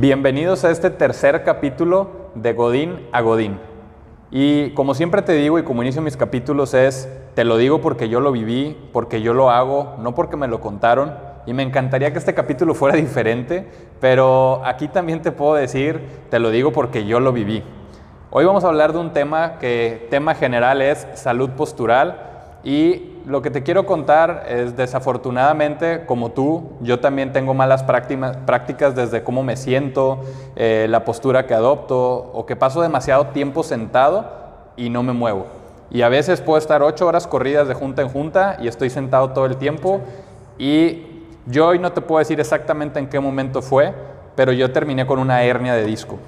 [0.00, 3.58] Bienvenidos a este tercer capítulo de Godín a Godín.
[4.30, 8.08] Y como siempre te digo y como inicio mis capítulos es, te lo digo porque
[8.08, 11.16] yo lo viví, porque yo lo hago, no porque me lo contaron.
[11.46, 13.66] Y me encantaría que este capítulo fuera diferente,
[13.98, 17.64] pero aquí también te puedo decir, te lo digo porque yo lo viví.
[18.30, 22.20] Hoy vamos a hablar de un tema que, tema general es salud postural
[22.62, 28.94] y lo que te quiero contar es, desafortunadamente, como tú, yo también tengo malas prácticas
[28.94, 30.20] desde cómo me siento,
[30.56, 31.98] eh, la postura que adopto
[32.32, 34.24] o que paso demasiado tiempo sentado
[34.78, 35.46] y no me muevo.
[35.90, 39.30] Y a veces puedo estar ocho horas corridas de junta en junta y estoy sentado
[39.32, 40.00] todo el tiempo
[40.56, 43.94] y yo hoy no te puedo decir exactamente en qué momento fue,
[44.36, 46.18] pero yo terminé con una hernia de disco.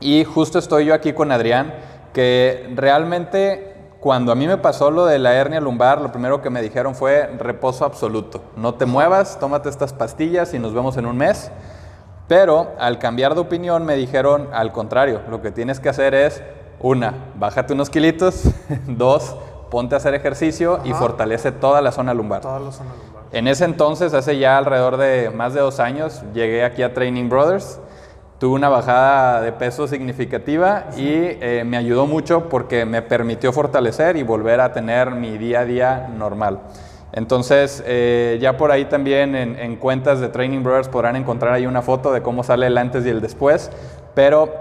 [0.00, 1.74] Y justo estoy yo aquí con Adrián,
[2.14, 6.50] que realmente cuando a mí me pasó lo de la hernia lumbar, lo primero que
[6.50, 8.42] me dijeron fue reposo absoluto.
[8.56, 11.50] No te muevas, tómate estas pastillas y nos vemos en un mes.
[12.28, 16.42] Pero al cambiar de opinión me dijeron al contrario, lo que tienes que hacer es,
[16.78, 18.44] una, bájate unos kilitos,
[18.86, 19.34] dos,
[19.68, 22.42] ponte a hacer ejercicio y fortalece toda la zona lumbar.
[22.42, 23.24] Toda la zona lumbar.
[23.32, 27.28] En ese entonces, hace ya alrededor de más de dos años, llegué aquí a Training
[27.28, 27.80] Brothers
[28.38, 34.16] tuve una bajada de peso significativa y eh, me ayudó mucho porque me permitió fortalecer
[34.16, 36.60] y volver a tener mi día a día normal.
[37.12, 41.82] Entonces, eh, ya por ahí también en, cuentas de Training Brothers podrán encontrar ahí una
[41.82, 43.70] foto de cómo sale el antes y el después,
[44.14, 44.52] pero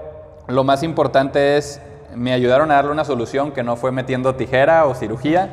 [0.47, 1.81] lo más importante es,
[2.15, 5.49] me ayudaron a darle una solución que no fue metiendo tijera o cirugía,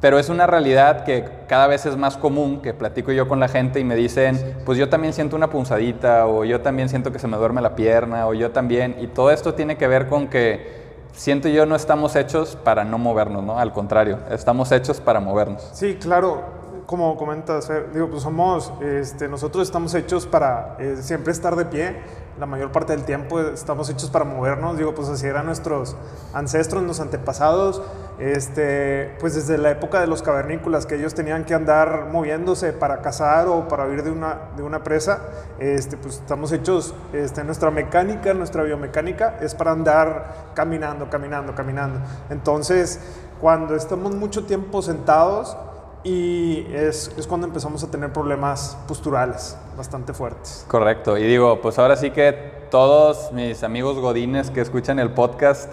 [0.00, 3.48] pero es una realidad que cada vez es más común, que platico yo con la
[3.48, 7.18] gente y me dicen, pues yo también siento una punzadita, o yo también siento que
[7.18, 10.28] se me duerme la pierna, o yo también, y todo esto tiene que ver con
[10.28, 10.80] que
[11.12, 13.58] siento yo no estamos hechos para no movernos, ¿no?
[13.58, 15.68] Al contrario, estamos hechos para movernos.
[15.72, 16.59] Sí, claro,
[16.90, 21.64] como comentas, eh, digo, pues somos, este, nosotros estamos hechos para eh, siempre estar de
[21.64, 21.94] pie,
[22.36, 25.96] la mayor parte del tiempo estamos hechos para movernos, digo, pues así eran nuestros
[26.34, 27.80] ancestros, nuestros antepasados,
[28.18, 33.02] este, pues desde la época de los cavernícolas, que ellos tenían que andar moviéndose para
[33.02, 35.20] cazar o para huir de una, de una presa,
[35.60, 42.00] este, pues estamos hechos, este, nuestra mecánica, nuestra biomecánica es para andar caminando, caminando, caminando.
[42.30, 42.98] Entonces,
[43.40, 45.56] cuando estamos mucho tiempo sentados,
[46.02, 50.64] y es, es, cuando empezamos a tener problemas posturales bastante fuertes.
[50.68, 52.32] Correcto, y digo, pues ahora sí que
[52.70, 55.70] todos mis amigos godines que escuchan el podcast,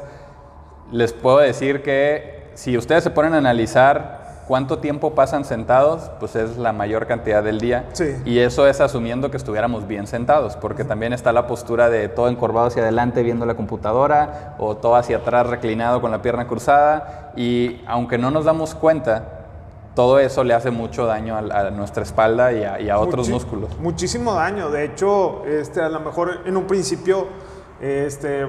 [0.91, 6.35] les puedo decir que si ustedes se ponen a analizar cuánto tiempo pasan sentados, pues
[6.35, 7.85] es la mayor cantidad del día.
[7.94, 8.15] Sí.
[8.25, 12.29] Y eso es asumiendo que estuviéramos bien sentados, porque también está la postura de todo
[12.29, 17.33] encorvado hacia adelante viendo la computadora o todo hacia atrás reclinado con la pierna cruzada.
[17.35, 19.37] Y aunque no nos damos cuenta,
[19.97, 23.80] todo eso le hace mucho daño a, nuestra espalda y a, otros músculos.
[23.80, 24.69] Muchísimo daño.
[24.69, 27.25] De hecho, este, a lo mejor en un principio,
[27.81, 28.47] este,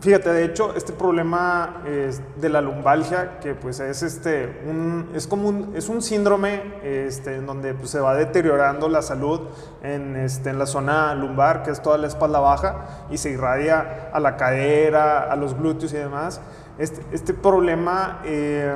[0.00, 5.48] fíjate, de hecho, este problema de la lumbalgia, que pues es, este, un, es como
[5.48, 9.42] un, es un síndrome este, en donde pues, se va deteriorando la salud
[9.84, 14.10] en, este, en la zona lumbar, que es toda la espalda baja, y se irradia
[14.12, 16.40] a la cadera, a los glúteos y demás.
[16.78, 18.22] Este, este problema...
[18.24, 18.74] Eh,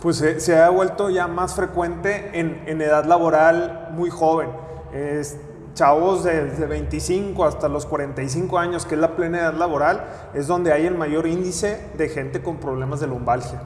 [0.00, 4.48] pues se, ha vuelto ya más frecuente en, edad laboral muy joven.
[4.92, 5.36] Es,
[5.74, 10.72] chavos desde 25 hasta los 45 años, que es la plena edad laboral, es donde
[10.72, 13.62] hay el mayor índice de gente con problemas de lumbalgia.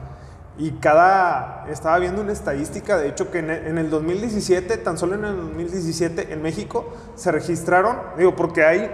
[0.57, 5.15] Y cada, estaba viendo una estadística, de hecho, que en, en el 2017, tan solo
[5.15, 8.89] en el 2017 en México, se registraron, digo, porque hay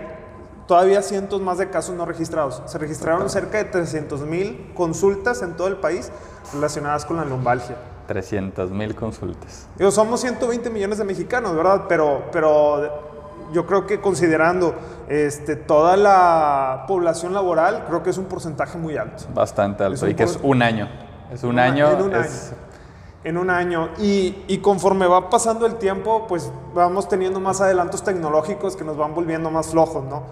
[0.72, 2.64] todavía cientos más de casos no registrados.
[2.66, 6.10] Se registraron cerca de 300 mil consultas en todo el país
[6.54, 7.76] relacionadas con la lumbalgia.
[8.08, 9.68] 300 mil consultas.
[9.78, 11.88] Digo, somos 120 millones de mexicanos, ¿verdad?
[11.90, 14.74] Pero, pero yo creo que considerando
[15.10, 19.26] este, toda la población laboral, creo que es un porcentaje muy alto.
[19.34, 20.88] Bastante alto, y que es un año.
[21.34, 21.90] Es un, año.
[21.90, 22.30] En un año.
[23.26, 23.90] En un año.
[24.00, 28.96] Y, y, conforme va pasando el tiempo, pues vamos teniendo más adelantos tecnológicos que nos
[28.96, 30.24] van volviendo más flojos, ¿no?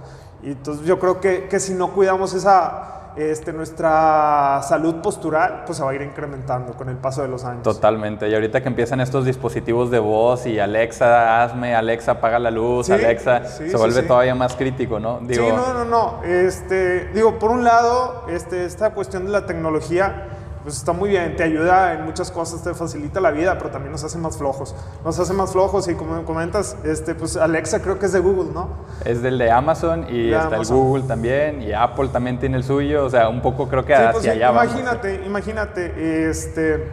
[0.43, 5.77] Y entonces yo creo que, que si no cuidamos esa, este, nuestra salud postural, pues
[5.77, 7.63] se va a ir incrementando con el paso de los años.
[7.63, 8.29] Totalmente.
[8.29, 12.89] Y ahorita que empiezan estos dispositivos de voz y Alexa, hazme, Alexa, apaga la luz,
[12.89, 15.19] Alexa, se vuelve todavía más crítico, ¿no?
[15.21, 16.23] Digo, sí, no, no, no.
[16.23, 20.27] Este, digo, por un lado, este, esta cuestión de la tecnología
[20.69, 23.91] pues está muy bien, te ayuda en muchas cosas, te facilita la vida, pero también
[23.91, 24.75] nos hace más flojos.
[25.03, 28.51] Nos hace más flojos y como comentas, este, pues Alexa creo que es de Google,
[28.53, 28.69] ¿no?
[29.03, 33.03] Es del de Amazon y está el Google también y Apple también tiene el suyo,
[33.03, 36.87] o sea, un poco creo que hacia pues, allá Imagínate, imagínate, este,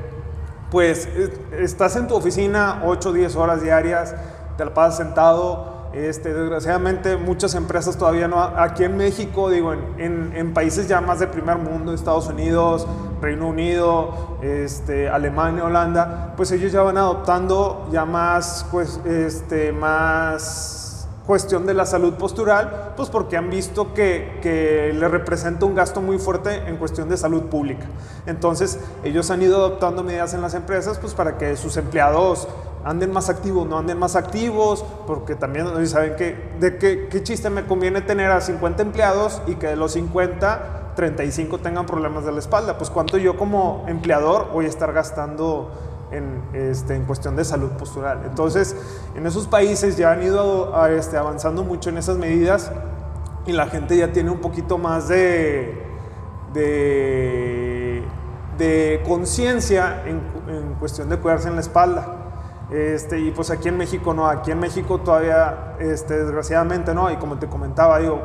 [0.71, 1.07] pues
[1.53, 4.15] estás en tu oficina 8 o 10 horas diarias,
[4.57, 10.53] te la pasas sentado, Este, desgraciadamente muchas empresas todavía no, aquí en México, digo, en,
[10.53, 12.87] países ya más de primer mundo, Estados Unidos,
[13.23, 21.09] Reino Unido, este, Alemania, Holanda, pues ellos ya van adoptando ya más, pues, este, más
[21.25, 26.03] cuestión de la salud postural, pues porque han visto que, que, le representa un gasto
[26.03, 27.87] muy fuerte en cuestión de salud pública.
[28.27, 32.47] Entonces, ellos han ido adoptando medidas en las empresas, pues para que sus empleados
[32.87, 37.51] anden más activos, no anden más activos, porque también saben que, de qué, qué chiste
[37.51, 42.33] me conviene tener a 50 empleados y que de los 50, 35 tengan problemas de
[42.33, 42.79] la espalda.
[42.79, 45.71] Pues cuánto yo como empleador voy a estar gastando
[46.11, 48.23] en, este, en cuestión de salud postural.
[48.25, 48.77] Entonces,
[49.15, 52.71] en esos países ya han ido este, avanzando mucho en esas medidas
[53.47, 55.85] y la gente ya tiene un poquito más de,
[56.53, 58.03] de,
[58.59, 62.16] de conciencia en, en, cuestión de cuidarse en la espalda.
[62.71, 67.17] Este, y pues aquí en México no, aquí en México todavía, este, desgraciadamente no, y
[67.17, 68.21] como te comentaba, digo,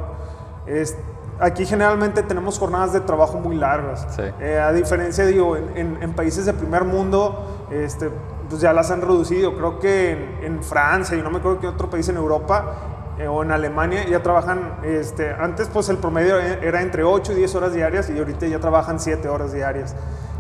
[0.66, 0.98] es,
[1.40, 4.08] aquí generalmente tenemos jornadas de trabajo muy largas.
[4.40, 8.10] Eh, a diferencia, digo, en, en, países de primer mundo, este,
[8.50, 9.56] pues ya las han reducido.
[9.56, 12.91] Creo que en, Francia y no me acuerdo qué otro país en Europa
[13.22, 17.36] eh, o en Alemania ya trabajan, este, antes pues el promedio era entre 8 y
[17.36, 19.96] 10 horas diarias y ahorita ya trabajan 7 horas diarias.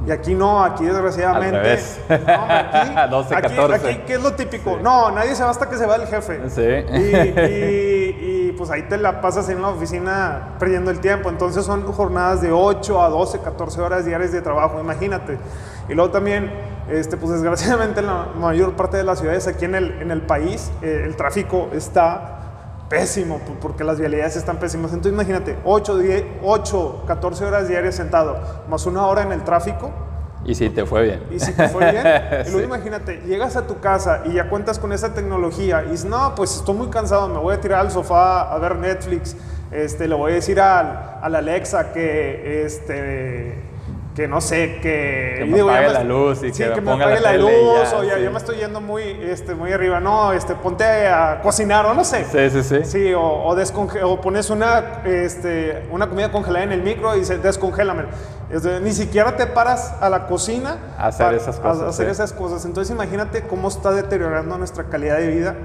[0.05, 1.57] Y aquí no, aquí desgraciadamente.
[1.57, 1.99] Al revés.
[2.09, 3.75] No, aquí, 12, 14.
[3.75, 4.79] Aquí, ¿qué es lo típico?
[4.81, 6.49] No, nadie se va hasta que se va el jefe.
[6.49, 6.61] Sí.
[6.61, 11.29] Y, y, pues ahí te la pasas en la oficina perdiendo el tiempo.
[11.29, 15.37] Entonces son jornadas de 8 a 12, 14 horas diarias de trabajo, imagínate.
[15.87, 16.51] Y luego también
[16.89, 20.21] este, pues desgraciadamente en la mayor parte de las ciudades aquí en el, en el
[20.21, 22.40] país eh, el tráfico está
[22.91, 24.91] pésimo porque las vialidades están pésimas.
[24.91, 28.37] Entonces imagínate, 8, 10, 8, 14 horas diarias sentado,
[28.69, 29.91] más una hora en el tráfico.
[30.43, 31.23] Y si te fue bien.
[31.31, 32.03] Y si te fue bien.
[32.47, 36.05] Y luego imagínate, llegas a tu casa y ya cuentas con esa tecnología y dices,
[36.05, 39.37] no, pues estoy muy cansado, me voy a tirar al sofá a ver Netflix.
[39.71, 43.70] Este, le voy a decir al, al Alexa que este,
[44.15, 45.35] que no sé, que...
[45.39, 47.49] Que me apague la luz y sí, que, que me ponga apague la, luz,
[47.89, 48.23] ya, o ya, sí.
[48.23, 52.03] ya me estoy yendo muy, este, muy arriba, no, este, ponte a cocinar o no
[52.03, 52.25] sé.
[52.25, 52.83] Sí, sí, sí.
[52.83, 57.41] Sí, o, o, o pones una, este, una comida congelada en el micro y dices,
[57.41, 58.03] descongélame.
[58.49, 62.05] Este, ni siquiera te paras a la cocina A hacer para- esas cosas, a hacer
[62.07, 62.11] sí.
[62.11, 62.65] esas cosas.
[62.65, 65.55] Entonces imagínate cómo está deteriorando nuestra calidad de vida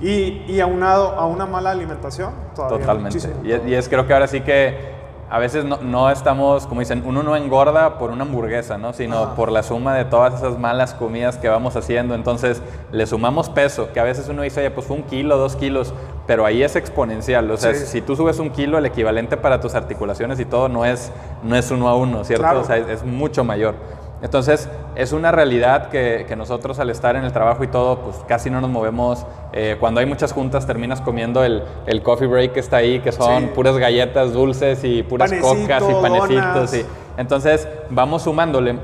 [0.00, 2.32] y, y aunado a una mala alimentación.
[2.56, 3.18] Todavía Totalmente.
[3.44, 4.91] Y, es- y es creo que ahora sí que
[5.32, 8.92] a veces no, no estamos, como dicen, uno no engorda por una hamburguesa, ¿no?
[8.92, 9.34] Sino Ajá.
[9.34, 12.14] por la suma de todas esas malas comidas que vamos haciendo.
[12.14, 12.60] Entonces
[12.92, 15.94] le sumamos peso, que a veces uno dice, oye, pues fue un kilo, dos kilos,
[16.26, 17.50] pero ahí es exponencial.
[17.50, 17.86] O sea, Sí.
[17.86, 21.10] si tú subes un kilo, el equivalente para tus articulaciones y todo no es,
[21.42, 22.42] no es uno a uno, ¿cierto?
[22.44, 22.60] Claro.
[22.60, 23.74] O sea, es, es mucho mayor.
[24.22, 28.16] Entonces, es una realidad que, que nosotros al estar en el trabajo y todo, pues
[28.28, 29.26] casi no nos movemos.
[29.52, 33.10] Eh, cuando hay muchas juntas, terminas comiendo el, el coffee break que está ahí, que
[33.12, 33.50] son Sí.
[33.54, 36.74] puras galletas dulces y puras Panecito, cocas y panecitos.
[36.74, 36.86] Y,
[37.16, 38.78] entonces, vamos sumándole.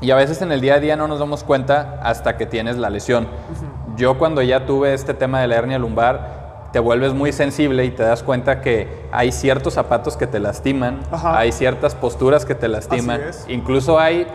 [0.00, 2.76] Y a veces en el día a día no nos damos cuenta hasta que tienes
[2.78, 3.26] la lesión.
[3.96, 7.90] Yo cuando ya tuve este tema de la hernia lumbar, te vuelves muy sensible y
[7.90, 11.36] te das cuenta que hay ciertos zapatos que te lastiman, Ajá.
[11.38, 13.44] hay ciertas posturas que te lastiman, es.
[13.48, 14.26] incluso hay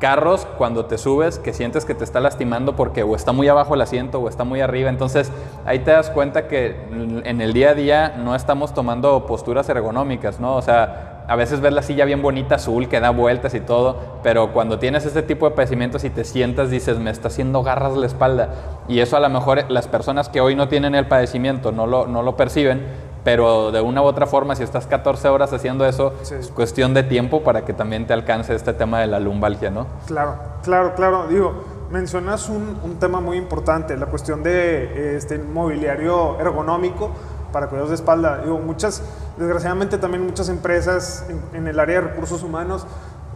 [0.00, 3.74] carros cuando te subes que sientes que te está lastimando porque o está muy abajo
[3.74, 4.90] el asiento o está muy arriba.
[4.90, 5.32] Entonces
[5.64, 6.76] ahí te das cuenta que
[7.24, 10.56] en el día a día no estamos tomando posturas ergonómicas, ¿no?
[10.56, 14.18] O sea, a veces ves la silla bien bonita azul que da vueltas y todo,
[14.22, 17.96] pero cuando tienes este tipo de padecimientos y te sientas dices, me está haciendo garras
[17.96, 18.50] la espalda.
[18.88, 22.06] Y eso a lo mejor las personas que hoy no tienen el padecimiento no lo,
[22.06, 22.84] no lo perciben,
[23.24, 26.34] pero de una u otra forma, si estás 14 horas haciendo eso, Sí.
[26.38, 29.86] es cuestión de tiempo para que también te alcance este tema de la lumbalgia, ¿no?
[30.06, 31.26] Claro, claro, claro.
[31.28, 31.54] Digo,
[31.90, 37.10] mencionas un, un tema muy importante, la cuestión de este mobiliario ergonómico
[37.52, 38.38] para cuidados de espalda.
[38.42, 39.02] Digo, muchas,
[39.38, 42.86] desgraciadamente también muchas empresas en, en el área de recursos humanos,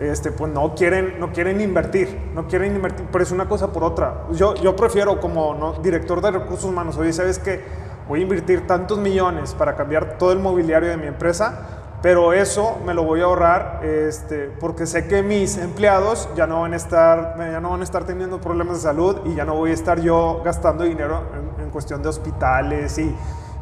[0.01, 3.85] este, pues no quieren, no quieren invertir, no quieren invertir, pero es una cosa por
[3.85, 4.25] otra.
[4.33, 5.73] Yo, yo prefiero como ¿no?
[5.83, 7.88] director de recursos humanos, oye, ¿sabes qué?
[8.09, 11.67] Voy a invertir tantos millones para cambiar todo el mobiliario de mi empresa,
[12.01, 16.63] pero eso me lo voy a ahorrar este, porque sé que mis empleados ya no,
[16.63, 19.55] van a estar, ya no van a estar teniendo problemas de salud y ya no
[19.57, 21.25] voy a estar yo gastando dinero
[21.59, 23.15] en, en cuestión de hospitales y,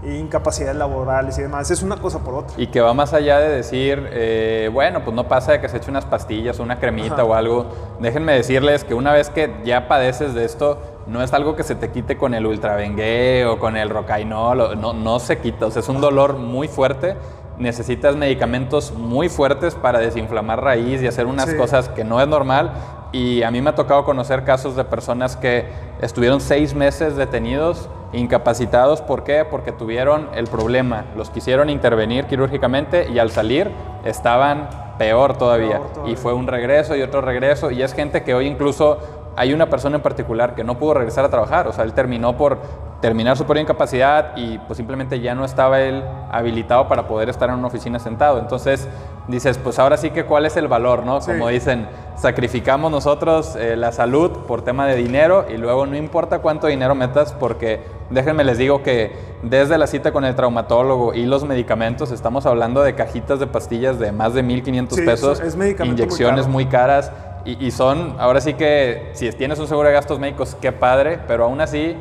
[0.05, 1.71] y incapacidades laborales y demás.
[1.71, 2.55] Es una cosa por otra.
[2.57, 5.79] Y que va más allá de decir, eh, bueno, pues no pasa de que se
[5.79, 7.25] eche unas pastillas o una cremita Ajá.
[7.25, 7.67] o algo.
[8.01, 11.75] Déjenme decirles que una vez que ya padeces de esto, no es algo que se
[11.75, 15.81] te quite con el ultravengue o con el rocainol, no, no se quita, o sea,
[15.81, 17.17] es un dolor muy fuerte.
[17.59, 21.57] Necesitas medicamentos muy fuertes para desinflamar raíz y hacer unas Sí.
[21.57, 22.73] cosas que no es normal.
[23.13, 25.65] Y a mí me ha tocado conocer casos de personas que
[26.03, 29.01] estuvieron seis meses detenidos incapacitados.
[29.01, 29.47] ¿Por qué?
[29.51, 31.07] Porque tuvieron el problema.
[31.17, 33.71] Los quisieron intervenir quirúrgicamente y al salir
[34.05, 35.79] estaban peor todavía.
[35.79, 36.13] Peor todavía.
[36.13, 37.71] Y fue un regreso y otro regreso.
[37.71, 38.99] Y es gente que hoy incluso
[39.37, 41.69] hay una persona en particular que no pudo regresar a trabajar.
[41.69, 42.59] O sea, él terminó por
[43.01, 46.03] terminar su periodo de incapacidad y pues simplemente ya no estaba él
[46.33, 48.39] habilitado para poder estar en una oficina sentado.
[48.39, 48.89] Entonces
[49.29, 51.21] dices, pues ahora sí que cuál es el valor, ¿no?
[51.21, 51.33] Sí.
[51.33, 56.39] Como dicen, sacrificamos nosotros eh, la salud por tema de dinero y luego no importa
[56.39, 59.13] cuánto dinero metas porque déjenme les digo que
[59.43, 63.99] desde la cita con el traumatólogo y los medicamentos estamos hablando de cajitas de pastillas
[63.99, 67.13] de más de 1.500 Sí, pesos, es muy inyecciones muy caras
[67.47, 71.19] y, y son, ahora sí que si tienes un seguro de gastos médicos, qué padre,
[71.27, 71.97] pero aún así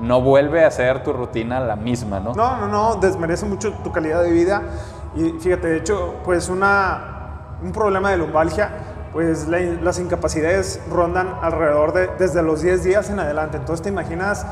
[0.00, 2.34] no vuelve a ser tu rutina la misma, ¿no?
[2.34, 4.62] No, no, no, desmerece mucho tu calidad de vida.
[5.14, 8.70] Y fíjate, de hecho, pues una, un problema de lumbalgia,
[9.12, 13.58] pues la- las incapacidades rondan alrededor de desde los 10 días en adelante.
[13.58, 14.46] Entonces te imaginas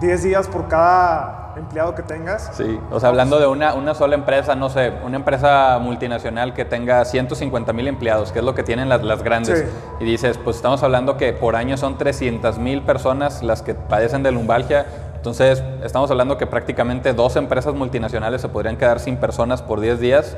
[0.00, 2.50] 10 días por cada empleado que tengas.
[2.54, 6.64] Sí, o sea, hablando de una, una sola empresa, no sé, una empresa multinacional que
[6.64, 9.64] tenga 150 mil empleados, que es lo que tienen las, las grandes, Sí.
[10.00, 14.24] y dices, pues estamos hablando que por año son 300 mil personas las que padecen
[14.24, 14.84] de lumbalgia,
[15.14, 20.00] entonces estamos hablando que prácticamente dos empresas multinacionales se podrían quedar sin personas por 10
[20.00, 20.36] días.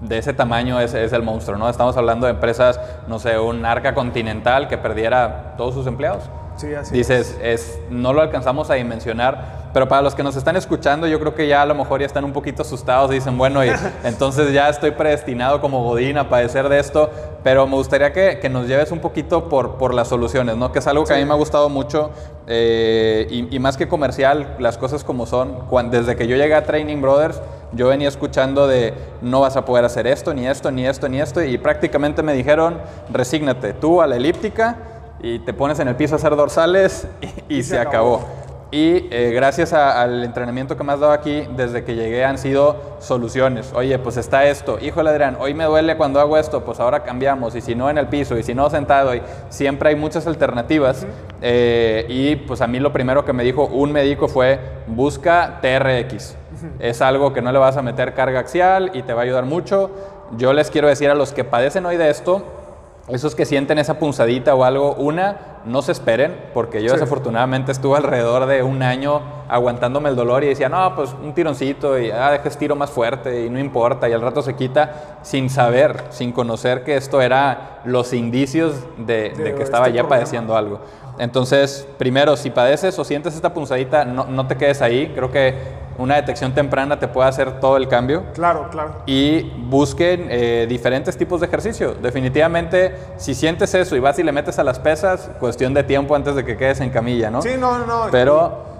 [0.00, 1.68] De ese tamaño es, es el monstruo, ¿no?
[1.68, 6.24] Estamos hablando de empresas, no sé, un arca continental que perdiera todos sus empleados.
[6.56, 10.56] Sí, así Dices, es, no lo alcanzamos a dimensionar, pero para los que nos están
[10.56, 13.36] escuchando, yo creo que ya a lo mejor ya están un poquito asustados y dicen,
[13.36, 13.70] bueno, y
[14.04, 17.10] entonces ya estoy predestinado como Godín a padecer de esto,
[17.42, 20.70] pero me gustaría que, que nos lleves un poquito por, por las soluciones, ¿no?
[20.70, 22.10] Que es algo que a mí me ha gustado mucho
[22.46, 25.64] eh, y, y más que comercial, las cosas como son.
[25.90, 27.42] Desde que yo llegué a Training Brothers,
[27.72, 31.20] yo venía escuchando de no vas a poder hacer esto, ni esto, ni esto, ni
[31.20, 32.78] esto, y prácticamente me dijeron,
[33.12, 34.93] resígnate tú a la elíptica
[35.26, 37.08] y te pones en el piso a hacer dorsales
[37.48, 38.16] y, y se, se acabó.
[38.16, 38.44] acabó.
[38.70, 42.38] Y eh, gracias a- al entrenamiento que me has dado aquí, desde que llegué han
[42.38, 43.72] sido soluciones.
[43.72, 44.78] Oye, pues está esto.
[44.80, 47.54] Híjole, Adrián, hoy me duele cuando hago esto, pues ahora cambiamos.
[47.54, 51.06] Y si no en el piso, y si no sentado, y siempre hay muchas alternativas.
[51.40, 56.34] Eh, y pues a mí lo primero que me dijo un médico fue, busca TRX.
[56.80, 59.44] Es algo que no le vas a meter carga axial y te va a ayudar
[59.44, 59.90] mucho.
[60.36, 62.42] Yo les quiero decir a los que padecen hoy de esto,
[63.08, 66.94] esos que sienten esa punzadita o algo, una, no se esperen, porque yo Sí.
[66.94, 71.98] desafortunadamente estuve alrededor de un año aguantándome el dolor y decía, no, pues un tironcito
[71.98, 75.50] y ah, deja estiro más fuerte y no importa, y al rato se quita, sin
[75.50, 80.02] saber, sin conocer que esto era los indicios de, de De que estaba este ya
[80.02, 80.08] problema.
[80.20, 80.80] padeciendo algo.
[81.18, 85.12] Entonces, primero, si padeces o sientes esta punzadita, no, no te quedes ahí.
[85.14, 85.54] Creo que
[85.98, 89.02] una detección temprana te puede hacer todo el cambio Claro, claro.
[89.06, 91.94] y busquen eh, diferentes tipos de ejercicio.
[91.94, 96.14] Definitivamente, si sientes eso y vas y le metes a las pesas, cuestión de tiempo
[96.16, 97.42] antes de que quedes en camilla, ¿no?
[97.42, 98.06] Sí, no, no, no.
[98.10, 98.72] Pero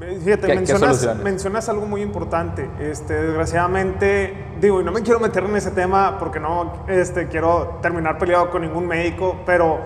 [0.00, 2.70] Eh, Fíjate, ¿Qué- qué mencionas, mencionas algo muy importante.
[2.78, 7.78] Este, desgraciadamente, digo, y no me quiero meter en ese tema porque no este, quiero
[7.82, 9.80] terminar peleado con ningún médico, pero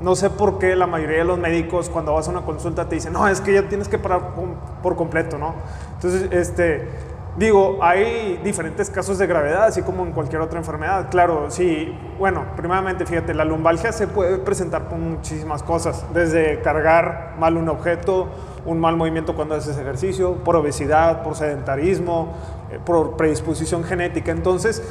[0.00, 2.94] no sé por qué la mayoría de los médicos cuando vas a una consulta te
[2.94, 4.34] dicen, no, es que ya tienes que parar
[4.82, 5.54] por, completo, ¿no?
[5.94, 6.88] Entonces, este,
[7.36, 11.10] digo, hay diferentes casos de gravedad, así como en cualquier otra enfermedad.
[11.10, 17.34] Claro, sí, bueno, primeramente, fíjate, la lumbalgia se puede presentar por muchísimas cosas, desde cargar
[17.38, 18.28] mal un objeto,
[18.64, 22.34] un mal movimiento cuando haces ejercicio, por obesidad, por sedentarismo,
[22.70, 24.32] eh, por predisposición genética.
[24.32, 24.82] Entonces,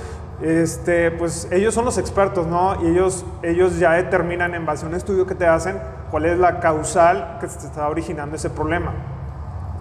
[0.42, 2.82] este, pues ellos son los expertos, ¿no?
[2.84, 5.78] Y ellos, ellos ya determinan en base a un estudio que te hacen
[6.12, 8.94] cuál es la causal que se está originando ese problema.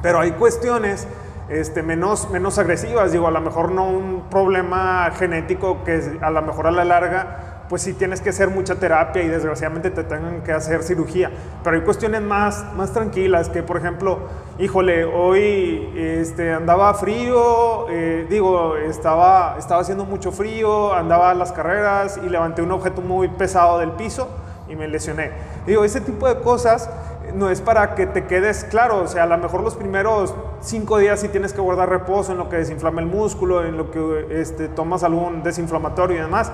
[0.02, 1.06] Pero hay cuestiones
[1.48, 6.42] este, menos, menos agresivas, digo, a lo mejor no un problema genético que a lo
[6.42, 10.42] mejor a la larga, pues sí tienes que hacer mucha terapia y desgraciadamente te tengan
[10.42, 11.30] que hacer cirugía.
[11.62, 14.20] Pero hay cuestiones más, más tranquilas, que por ejemplo,
[14.58, 21.52] híjole, hoy este, andaba frío, eh, digo, estaba, estaba haciendo mucho frío, andaba a las
[21.52, 24.28] carreras y levanté un objeto muy pesado del piso
[24.68, 25.32] y me lesioné.
[25.66, 26.88] Digo, ese tipo de cosas
[27.34, 30.98] no es para que te quedes claro, o sea, a lo mejor los primeros cinco
[30.98, 34.26] días sí tienes que guardar reposo en lo que desinflama el músculo, en lo que
[34.30, 36.50] este, tomas algún desinflamatorio y demás,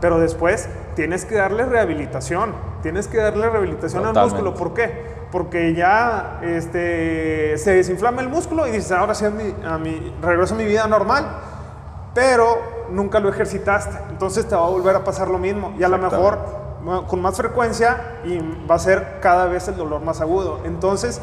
[0.00, 5.18] pero después tienes que darle rehabilitación, tienes que darle rehabilitación al músculo, ¿por qué?
[5.32, 10.14] Porque ya este, se desinflama el músculo y dices, ahora sí a mi, a mi-
[10.22, 11.26] regreso a mi vida normal,
[12.14, 15.74] pero nunca lo ejercitaste, entonces te va a volver a pasar lo mismo.
[15.78, 16.38] Y a lo mejor
[17.06, 20.60] con más frecuencia y va a ser cada vez el dolor más agudo.
[20.64, 21.20] Entonces,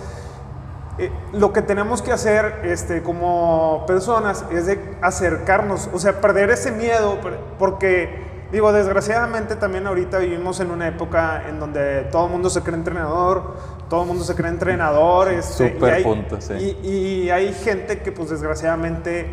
[0.97, 6.51] eh, lo que tenemos que hacer este, como personas es de acercarnos, o sea, perder
[6.51, 7.17] ese miedo,
[7.59, 12.61] porque digo, desgraciadamente también ahorita vivimos en una época en donde todo el mundo se
[12.61, 13.55] cree entrenador,
[13.89, 15.31] todo el mundo se cree entrenador.
[15.31, 16.77] Este, Super y hay, punto, sí.
[16.81, 19.27] y, y hay gente que pues desgraciadamente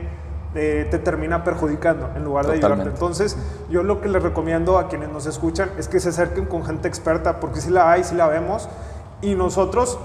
[0.54, 2.76] eh, te termina perjudicando en lugar de ayudarte.
[2.76, 2.90] Totalmente.
[2.90, 3.36] Entonces,
[3.70, 6.88] yo lo que les recomiendo a quienes nos escuchan es que se acerquen con gente
[6.88, 8.68] experta, porque si la hay, si la vemos,
[9.22, 9.98] y nosotros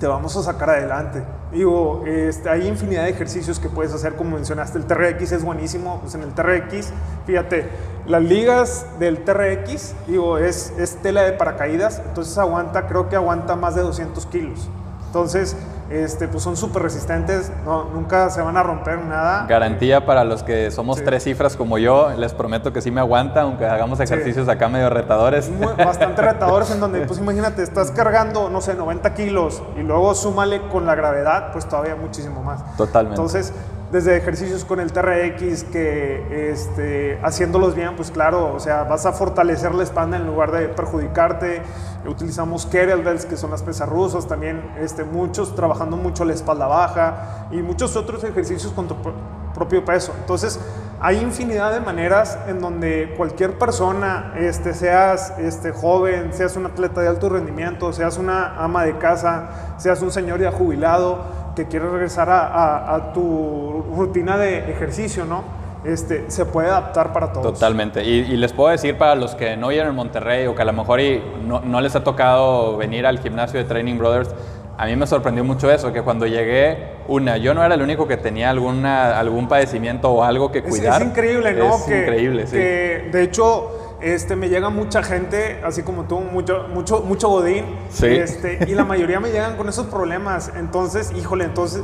[0.00, 1.22] te vamos a sacar adelante.
[1.52, 6.00] Digo, este, hay infinidad de ejercicios que puedes hacer, como mencionaste, el TRX es buenísimo,
[6.00, 6.92] pues en el TRX,
[7.24, 7.68] fíjate,
[8.06, 13.54] las ligas del TRX, digo, es, es tela de paracaídas, entonces aguanta, creo que aguanta
[13.54, 14.68] más de 200 kilos.
[15.06, 15.56] Entonces,
[15.92, 19.46] este, pues son súper resistentes, no, nunca se van a romper nada.
[19.46, 21.04] Garantía para los que somos Sí.
[21.04, 24.90] tres cifras como yo, les prometo que sí me aguanta, aunque hagamos ejercicios acá medio
[24.90, 25.50] retadores.
[25.50, 30.14] Muy- bastante retadores en donde, pues imagínate, estás cargando, no sé, 90 kilos y luego
[30.14, 32.76] súmale con la gravedad, pues todavía muchísimo más.
[32.76, 33.14] Totalmente.
[33.16, 33.52] Entonces,
[33.92, 39.12] desde ejercicios con el TRX, que este, haciéndolos bien, pues claro, o sea, vas a
[39.12, 41.60] fortalecer la espalda en lugar de perjudicarte.
[42.06, 47.46] Utilizamos kettlebells, que son las pesas rusas, también este, muchos trabajando mucho la espalda baja
[47.50, 49.12] y muchos otros ejercicios con tu pro-
[49.54, 50.12] propio peso.
[50.18, 50.58] Entonces,
[50.98, 57.02] hay infinidad de maneras en donde cualquier persona, este, seas este, joven, seas un atleta
[57.02, 61.88] de alto rendimiento, seas una ama de casa, seas un señor ya jubilado, que quiere
[61.88, 65.42] regresar a, a- a tu rutina de ejercicio, ¿no?
[65.84, 67.54] Este, se puede adaptar para todos.
[67.54, 68.04] Totalmente.
[68.04, 70.64] Y, y les puedo decir para los que no viven en Monterrey o que a
[70.64, 74.30] lo mejor y no, no les ha tocado venir al gimnasio de Training Brothers,
[74.78, 78.06] a mí me sorprendió mucho eso, que cuando llegué, una, yo no era el único
[78.08, 81.02] que tenía alguna, algún padecimiento o algo que Es, cuidar.
[81.02, 81.74] es increíble, ¿no?
[81.76, 82.52] Es que, increíble, sí.
[82.56, 87.64] que, de hecho, este, me llega mucha gente, así como tú, mucho, mucho, mucho godín.
[87.90, 88.06] Sí.
[88.06, 90.50] Este, y la mayoría me llegan con esos problemas.
[90.56, 91.82] Entonces, híjole, entonces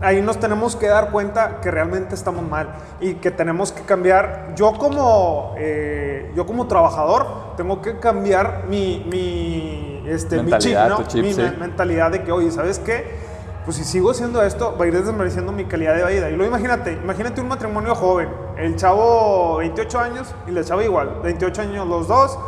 [0.00, 2.68] ahí nos tenemos que dar cuenta que realmente estamos mal
[3.00, 4.52] y que tenemos que cambiar.
[4.54, 11.06] Yo como, eh, yo como trabajador tengo que cambiar mi, mi, este, mi chip, ¿no?
[11.06, 11.42] chip, mi sí.
[11.58, 13.25] mentalidad de que, oye, ¿sabes qué?
[13.66, 16.30] Pues si sigo haciendo esto, va a ir desmereciendo mi calidad de vida.
[16.30, 21.18] Y luego imagínate, imagínate un matrimonio joven, el chavo 28 años y la chava igual,
[21.24, 22.38] 28 años los dos,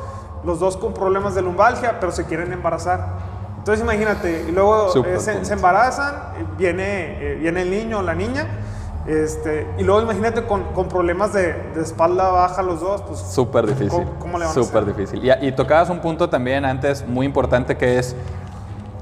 [0.44, 3.04] los dos con problemas de lumbalgia, pero se quieren embarazar.
[3.58, 8.02] Entonces imagínate, y luego eh, se, se embarazan, eh, viene, eh, viene el niño o
[8.02, 8.46] la niña,
[9.08, 13.66] este, y luego imagínate con, con problemas de, de espalda baja los dos, pues Súper
[13.66, 13.88] difícil.
[13.90, 14.94] ¿Cómo- cómo le van a Súper hacer?
[14.96, 15.24] difícil.
[15.24, 18.14] Y, y tocabas un punto también antes muy importante que es,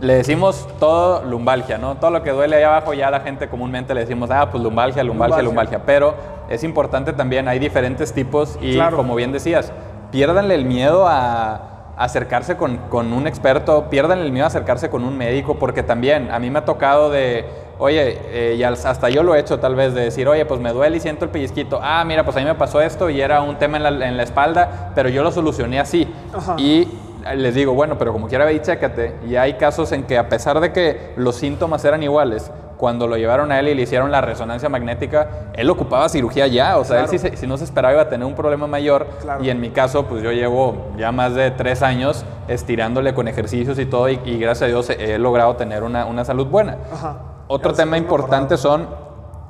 [0.01, 1.97] le decimos todo lumbalgia, ¿no?
[1.97, 5.03] Todo lo que duele ahí abajo ya la gente comúnmente le decimos, ah, pues lumbalgia,
[5.03, 5.43] lumbalgia, Lumbalgia.
[5.43, 5.87] lumbalgia.
[5.87, 6.15] Pero
[6.51, 8.97] es importante también, hay diferentes tipos y Claro.
[8.97, 9.73] como bien decías,
[10.13, 15.03] piérdanle el miedo a acercarse con, con un experto, piérdanle el miedo a acercarse con
[15.03, 17.47] un médico, porque también a mí me ha tocado de,
[17.79, 20.73] oye, eh, y hasta yo lo he hecho tal vez, de decir, oye, pues me
[20.75, 23.41] duele y siento el pellizquito, ah, mira, pues a mí me pasó esto y era
[23.41, 26.07] un tema en la, en la espalda, pero yo lo solucioné así.
[26.37, 26.57] Ajá.
[26.59, 26.87] Y
[27.35, 29.17] les digo, bueno, pero como quiera ve y chécate.
[29.27, 33.17] Y hay casos en que a pesar de que los síntomas eran iguales, cuando lo
[33.17, 36.77] llevaron a él y le hicieron la resonancia magnética, él ocupaba cirugía ya.
[36.77, 37.19] O sea, él Claro.
[37.19, 39.07] se- si no se esperaba iba a tener un problema mayor.
[39.23, 39.43] Claro.
[39.43, 43.79] Y en mi caso, pues yo llevo ya más de tres años estirándole con ejercicios
[43.79, 44.11] y todo.
[44.11, 46.77] Y, y gracias a Dios he, logrado tener una, una salud buena.
[46.93, 47.17] Ajá.
[47.49, 48.89] Otro tema importante son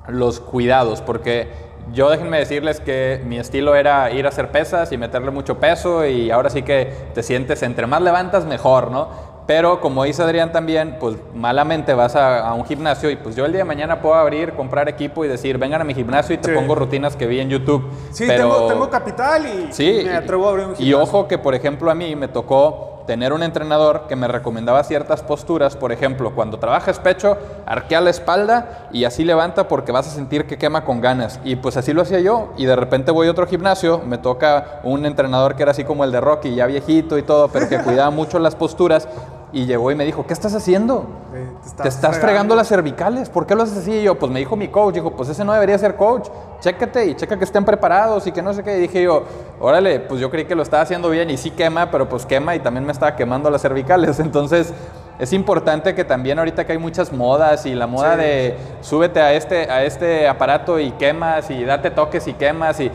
[0.06, 4.98] los cuidados, porque yo déjenme decirles que mi estilo era ir a hacer pesas y
[4.98, 9.36] meterle mucho peso y ahora sí que te sientes entre más levantas mejor, ¿no?
[9.46, 13.44] Pero como dice Adrián también, pues malamente vas a, a un gimnasio y pues yo
[13.46, 16.38] el día de mañana puedo abrir, comprar equipo y decir, vengan a mi gimnasio y
[16.38, 16.54] te Sí.
[16.56, 17.88] pongo rutinas que vi en YouTube.
[18.10, 18.48] Sí, pero...
[18.52, 21.00] tengo, tengo capital y Sí, me atrevo a abrir un y gimnasio.
[21.00, 25.22] ojo que, por ejemplo, a mí me tocó tener un entrenador que me recomendaba ciertas
[25.22, 25.76] posturas.
[25.76, 30.46] Por ejemplo, cuando trabajas pecho, arquea la espalda y así levanta porque vas a sentir
[30.46, 31.40] que quema con ganas.
[31.44, 32.52] Y pues así lo hacía yo.
[32.56, 36.04] Y de repente voy a otro gimnasio, me toca un entrenador que era así como
[36.04, 39.08] el de Rocky, ya viejito y todo, pero que cuidaba mucho las posturas.
[39.56, 41.06] Y llegó y me dijo, ¿qué estás haciendo?
[41.34, 41.48] Eh,
[41.80, 43.90] Te estás fregando las cervicales, ¿por qué lo haces así?
[43.90, 46.28] Y yo, pues me dijo mi coach, dijo, pues ese no debería ser coach,
[46.60, 48.76] chécate y checa que estén preparados y que no sé qué.
[48.76, 49.22] Y dije yo,
[49.58, 52.54] órale, pues yo creí que lo estaba haciendo bien y sí quema, pero pues quema
[52.54, 54.20] y también me estaba quemando las cervicales.
[54.20, 54.74] Entonces
[55.18, 58.20] es importante que también ahorita que hay muchas modas y la moda Sí.
[58.20, 62.90] de súbete a este, a este aparato y quemas y date toques y quemas y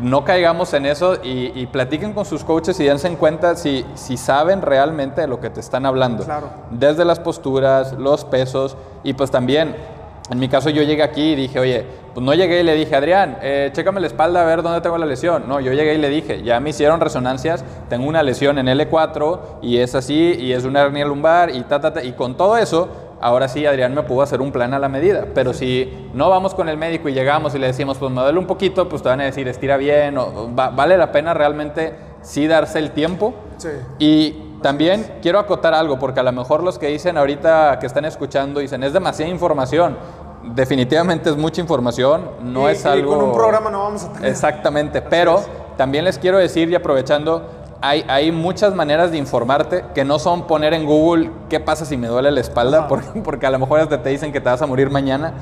[0.00, 3.84] no caigamos en eso y, y platiquen con sus coaches y dense en cuenta si,
[3.94, 6.24] si saben realmente de lo que te están hablando.
[6.24, 6.48] Claro.
[6.70, 9.76] Desde las posturas, los pesos y pues también,
[10.30, 12.94] en mi caso yo llegué aquí y dije, oye, pues no llegué y le dije,
[12.94, 15.44] Adrián, eh, chécame la espalda a ver dónde tengo la lesión.
[15.48, 19.40] No, yo llegué y le dije, ya me hicieron resonancias, tengo una lesión en L4
[19.62, 22.02] y es así y es una hernia lumbar y ta, ta, ta.
[22.02, 22.88] Y con todo eso,
[23.22, 25.26] ahora sí Adrián me pudo hacer un plan a la medida.
[25.34, 28.38] Pero si no vamos con el médico y llegamos y le decimos, pues me duele
[28.38, 32.46] un poquito, pues te van a decir, estira bien, o, vale la pena realmente sí
[32.46, 33.34] darse el tiempo.
[33.56, 33.68] Sí.
[33.98, 38.04] Y también quiero acotar algo, porque a lo mejor los que dicen ahorita que están
[38.04, 39.96] escuchando dicen, es demasiada información.
[40.54, 43.12] Definitivamente es mucha información, no es algo...
[43.12, 44.28] Y con un programa no vamos a tener.
[44.28, 45.40] Exactamente, pero
[45.76, 47.48] también les quiero decir y aprovechando,
[47.82, 51.96] hay, hay, muchas maneras de informarte que no son poner en Google qué pasa si
[51.96, 54.62] me duele la espalda, porque, porque, a lo mejor hasta te dicen que te vas
[54.62, 55.34] a morir mañana.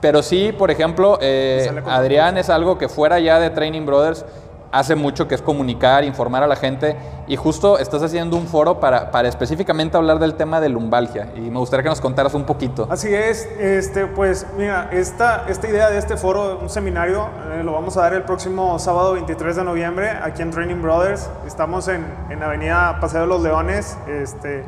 [0.00, 4.24] Pero sí, por ejemplo, eh, Adrián es algo que fuera ya de Training Brothers
[4.72, 6.96] hace mucho, que es comunicar, informar a la gente.
[7.26, 11.28] Y justo estás haciendo un foro para, para específicamente hablar del tema de lumbalgia.
[11.36, 12.86] Y me gustaría que nos contaras un poquito.
[12.90, 17.72] Así es, este, pues mira, esta, esta idea de este foro, un seminario, eh, lo
[17.72, 21.28] vamos a dar el próximo sábado 23 de noviembre aquí en Training Brothers.
[21.46, 24.64] Estamos en, en Avenida Paseo de los Leones, este,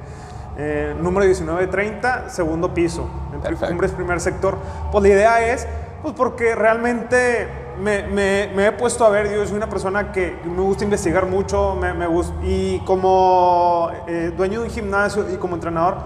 [0.58, 4.58] eh, número 1930, segundo piso, en Cumbres, primer sector.
[4.90, 5.66] Pues la idea es,
[6.02, 7.48] pues porque realmente
[7.80, 11.74] me, me, he puesto a ver, yo soy una persona que me gusta investigar mucho,
[11.74, 15.96] me, me gusta, y como eh, dueño de un gimnasio y como entrenador,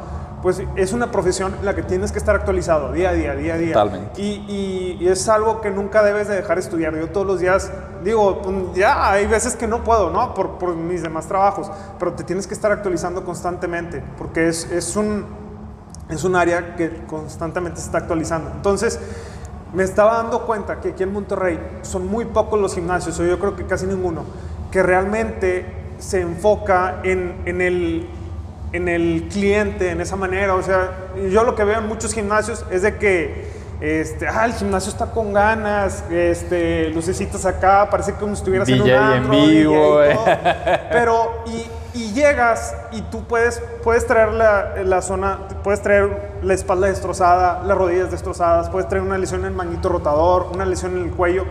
[0.43, 3.55] pues es una profesión en la que tienes que estar actualizado día a día, día
[3.55, 3.73] a día.
[3.73, 4.21] Totalmente.
[4.21, 6.95] Y, y, es algo que nunca debes de dejar de estudiar.
[6.95, 7.71] Yo todos los días
[8.05, 10.35] digo, pues, ya hay veces que no puedo, ¿no?
[10.35, 14.95] Por, por mis demás trabajos, pero te tienes que estar actualizando constantemente, porque es, es,
[14.95, 15.27] un,
[16.09, 18.51] es un área que constantemente se está actualizando.
[18.55, 19.01] Entonces,
[19.73, 23.39] me estaba dando cuenta que aquí en Monterrey son muy pocos los gimnasios, o yo
[23.39, 24.25] creo que casi ninguno,
[24.71, 25.67] que realmente
[25.99, 28.09] se enfoca en, en, el,
[28.73, 30.55] en el cliente, en esa manera.
[30.55, 30.93] O sea,
[31.31, 35.07] yo lo que veo en muchos gimnasios es de que este, ah, el gimnasio está
[35.07, 40.19] con ganas, este, lucecitas acá, parece como si estuvieras en un antro, en vivo, eh.
[40.91, 41.67] pero y,
[41.97, 47.63] y, llegas y tú puedes, puedes traer la, la, zona, puedes traer la espalda destrozada,
[47.65, 51.11] las rodillas destrozadas, puedes traer una lesión en el manguito rotador, una lesión en el
[51.13, 51.45] cuello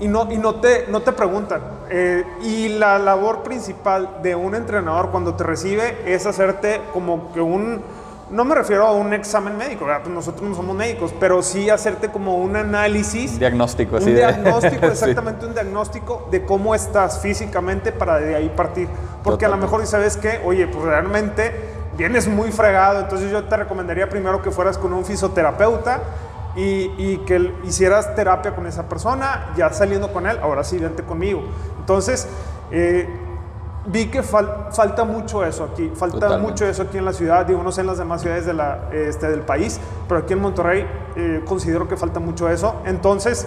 [0.00, 1.60] y no, y no, te, no te preguntan.
[1.88, 7.40] Eh, y la labor principal de un entrenador cuando te recibe es hacerte como que
[7.40, 7.82] un
[8.32, 12.08] no me refiero a un examen médico, pues nosotros no somos médicos, pero sí hacerte
[12.08, 13.38] como un análisis.
[13.38, 14.12] Diagnóstico, un sí.
[14.12, 18.88] diagnóstico, exactamente un diagnóstico de cómo estás físicamente para de ahí partir.
[19.22, 20.40] Porque a lo mejor, ¿sabes qué?
[20.44, 21.52] Oye, pues realmente
[21.96, 26.00] vienes muy fregado, entonces yo te recomendaría primero que fueras con un fisioterapeuta
[26.56, 31.02] y, y, que hicieras terapia con esa persona, ya saliendo con él, ahora sí, vente
[31.02, 31.42] conmigo.
[31.78, 32.26] Entonces,
[32.70, 33.06] eh,
[33.86, 37.72] vi que falta mucho eso aquí, falta mucho eso aquí en la ciudad, digo, no
[37.72, 41.42] sé en las demás ciudades de la, este, del país, pero aquí en Monterrey eh,
[41.46, 42.76] considero que falta mucho eso.
[42.84, 43.46] Entonces,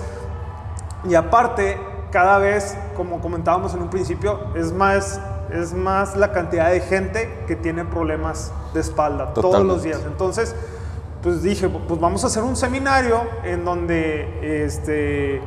[1.07, 1.79] y aparte,
[2.11, 5.19] cada vez, como comentábamos en un principio, es más,
[5.51, 10.01] es más la cantidad de gente que tiene problemas de espalda todos los días.
[10.05, 10.55] Entonces,
[11.21, 15.41] pues dije, pues vamos a hacer un seminario en donde, este,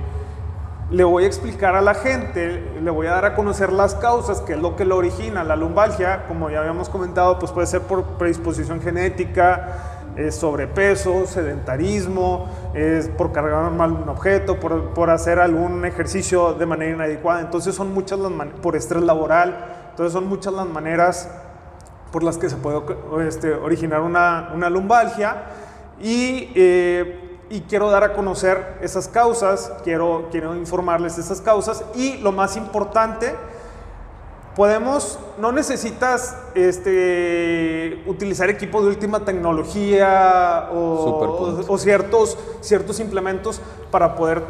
[0.91, 4.41] le voy a explicar a la gente, le voy a dar a conocer las causas,
[4.41, 5.45] que es lo que lo origina.
[5.45, 12.49] La lumbalgia, como ya habíamos comentado, pues puede ser por predisposición genética, es sobrepeso, sedentarismo,
[12.75, 17.43] es por cargar mal un objeto, por, por, hacer algún ejercicio de manera inadecuada.
[17.43, 19.57] Entonces son muchas las por estrés laboral,
[19.91, 21.31] entonces son muchas las maneras
[22.11, 22.81] por las que se puede
[23.29, 25.43] este, originar una, una lumbalgia.
[26.01, 31.85] Y eh, y quiero dar a conocer esas causas, quiero, quiero informarles de esas causas
[31.95, 33.35] y lo más importante,
[34.55, 44.17] podemos, no necesitas este, utilizar equipo de última tecnología o, o, ciertos, ciertos implementos para
[44.17, 44.43] poder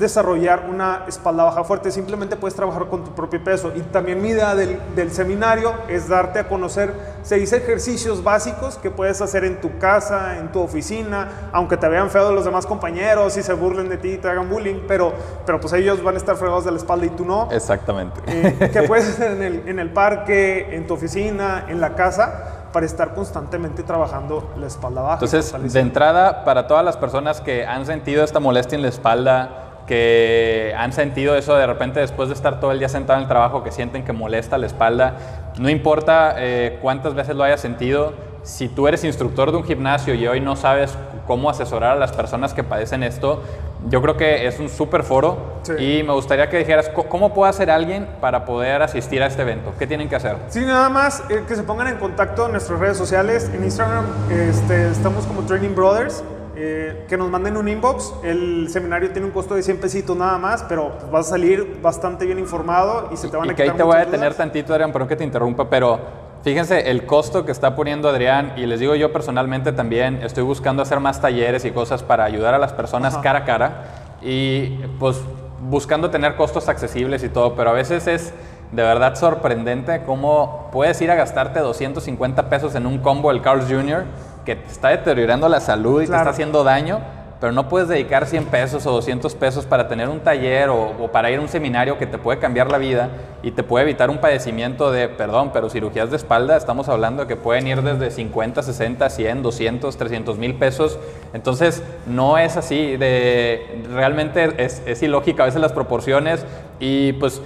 [0.00, 3.70] desarrollar una espalda baja fuerte, simplemente puedes trabajar con tu propio peso.
[3.76, 8.90] Y también mi idea del, del, seminario es darte a conocer seis ejercicios básicos que
[8.90, 13.36] puedes hacer en tu casa, en tu oficina, aunque te vean feo los demás compañeros
[13.36, 15.12] y se burlen de ti y te hagan bullying, pero,
[15.44, 17.48] pero pues ellos van a estar fregados de la espalda y tú no.
[17.52, 18.20] Exactamente.
[18.26, 22.56] Eh, que puedes hacer en el, en el parque, en tu oficina, en la casa
[22.72, 25.24] para estar constantemente trabajando la espalda baja.
[25.24, 29.69] Entonces, de entrada, para todas las personas que han sentido esta molestia en la espalda,
[29.90, 33.28] que han sentido eso de repente después de estar todo el día sentado en el
[33.28, 35.16] trabajo, que sienten que molesta la espalda.
[35.58, 38.12] No importa eh, cuántas veces lo hayas sentido,
[38.44, 42.12] si tú eres instructor de un gimnasio y hoy no sabes cómo asesorar a las
[42.12, 43.42] personas que padecen esto,
[43.88, 47.68] yo creo que es un súper foro y me gustaría que dijeras cómo puede hacer
[47.68, 49.72] alguien para poder asistir a este evento.
[49.76, 50.36] ¿Qué tienen que hacer?
[50.50, 53.50] Sí, nada más eh, que se pongan en contacto en nuestras redes sociales.
[53.52, 56.22] En Instagram este, estamos como Training Brothers.
[56.62, 58.12] Eh, que nos manden un inbox.
[58.22, 61.78] El seminario tiene un costo de 100 pesitos nada más, pero pues, vas a salir
[61.80, 64.34] bastante bien informado y se te van a y que ahí te voy a detener
[64.34, 65.98] tantito, Adrián, perdón que te interrumpa, pero
[66.42, 70.80] Fíjense el costo que está poniendo Adrián y les digo yo personalmente también estoy buscando
[70.82, 73.22] hacer más talleres y cosas para ayudar a las personas Ajá.
[73.22, 73.84] cara a cara
[74.22, 75.20] y pues
[75.68, 78.32] buscando tener costos accesibles y todo, pero a veces es
[78.72, 83.66] de verdad sorprendente cómo puedes ir a gastarte 250 pesos en un combo del Carl's
[83.68, 84.04] Jr.
[84.44, 87.00] que te está deteriorando la salud y te está haciendo daño,
[87.40, 91.08] pero no puedes dedicar 100 pesos o 200 pesos para tener un taller o, o
[91.08, 93.08] para ir a un seminario que te puede cambiar la vida
[93.42, 97.28] y te puede evitar un padecimiento de, perdón, pero cirugías de espalda, estamos hablando de
[97.28, 100.98] que pueden ir desde 50, 60, 100, 200, 300 mil pesos.
[101.32, 106.44] Entonces, no es así, de, realmente es, es ilógica a veces las proporciones.
[106.78, 107.40] Y pues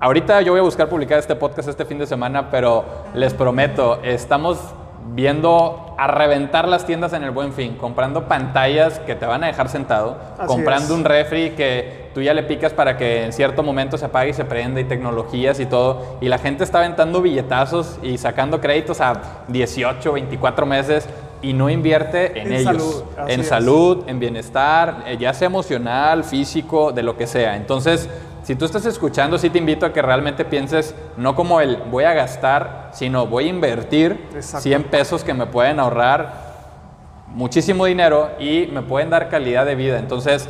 [0.00, 4.00] Ahorita yo voy a buscar publicar este podcast este fin de semana, pero les prometo,
[4.02, 4.58] estamos
[5.06, 9.48] viendo a reventar las tiendas en el Buen Fin, comprando pantallas que te van a
[9.48, 10.98] dejar sentado, Así comprando es.
[11.00, 14.32] un refri que tú ya le picas para que en cierto momento se apague y
[14.32, 19.00] se prenda y tecnologías y todo, y la gente está aventando billetazos y sacando créditos
[19.00, 21.08] a 18, 24 meses
[21.42, 23.48] y no invierte en, En ellos, salud, en es.
[23.48, 27.56] salud, en bienestar, eh, ya sea emocional, físico, de lo que sea.
[27.56, 28.08] Entonces,
[28.44, 32.04] si tú estás escuchando, sí te invito a que realmente pienses no como el voy
[32.04, 34.62] a gastar, sino voy a invertir Exacto.
[34.64, 36.44] 100 pesos que me pueden ahorrar
[37.28, 39.98] muchísimo dinero y me pueden dar calidad de vida.
[39.98, 40.46] Entonces,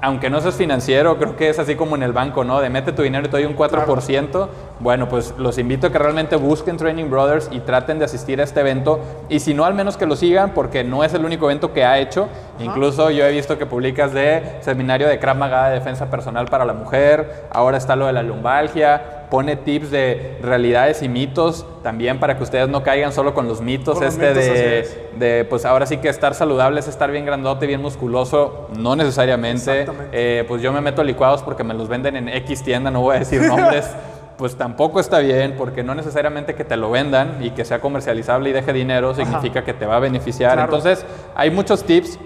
[0.00, 2.60] aunque no seas financiero, creo que es así como en el banco, ¿no?
[2.60, 4.48] De mete tu dinero y te doy un 4%.
[4.80, 8.44] Bueno, pues los invito a que realmente busquen Training Brothers y traten de asistir a
[8.44, 9.00] este evento.
[9.28, 11.84] Y si no, al menos que lo sigan, porque no es el único evento que
[11.84, 12.28] ha hecho.
[12.60, 16.64] Incluso yo he visto que publicas de seminario de Krav Maga de defensa personal para
[16.64, 17.46] la mujer.
[17.50, 19.17] Ahora está lo de la lumbalgia.
[19.30, 23.60] Pone tips de realidades y mitos también para que ustedes no caigan solo con los
[23.60, 23.94] mitos.
[23.94, 24.98] Con los este mitos, así de, es.
[25.16, 29.86] de, pues ahora sí que estar saludable es estar bien grandote, bien musculoso, no necesariamente.
[30.12, 33.02] Eh, pues yo me meto a licuados porque me los venden en X tienda, no
[33.02, 33.88] voy a decir nombres.
[34.38, 38.50] Pues tampoco está bien, porque no necesariamente que te lo vendan y que sea comercializable
[38.50, 40.52] y deje dinero significa que te va a beneficiar.
[40.52, 40.76] Claro.
[40.76, 42.20] Entonces, hay muchos tips.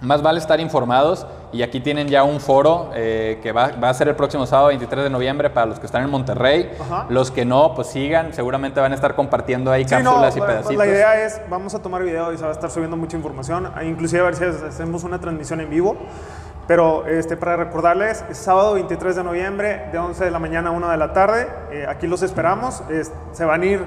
[0.00, 3.94] Más vale estar informados y aquí tienen ya un foro eh, que va, va a
[3.94, 6.70] ser el próximo sábado 23 de noviembre para los que están en Monterrey.
[6.80, 7.06] Ajá.
[7.08, 10.40] Los que no, pues sigan, seguramente van a estar compartiendo ahí Sí, no, cápsulas y
[10.40, 10.76] pedacitos.
[10.76, 13.72] la idea es, vamos a tomar video y se va a estar subiendo mucha información,
[13.74, 15.96] ah, inclusive a ver si hacemos una transmisión en vivo.
[16.68, 20.72] Pero este, para recordarles, es sábado 23 de noviembre, de 11 de la mañana a
[20.72, 21.48] 1 de la tarde.
[21.72, 22.82] eh, aquí los esperamos.
[22.90, 23.84] es- se van a ir,